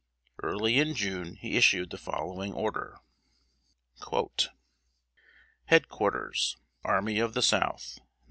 [0.41, 2.97] Early in June he issued the following order:
[5.67, 8.05] "HEAD QUARTERS, ARMY OF THE SOUTH,} No.